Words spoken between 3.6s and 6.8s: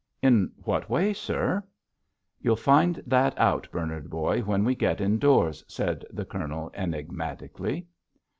Bernard, boy, when we get indoors," said the Colonel